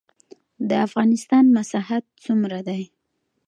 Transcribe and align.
د 0.69 0.71
افغانستان 0.87 1.43
مساحت 1.57 2.03
څومره 2.25 2.59
دی؟ 2.67 2.83